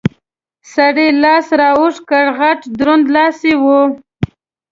سړي 0.73 1.07
لاس 1.23 1.47
را 1.59 1.69
اوږد 1.79 2.01
کړ، 2.09 2.25
غټ 2.39 2.59
دروند 2.79 3.05
لاس 3.15 3.39
یې 3.47 3.55
و. 3.63 3.65